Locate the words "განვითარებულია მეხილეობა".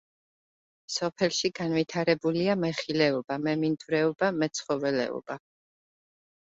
1.59-3.41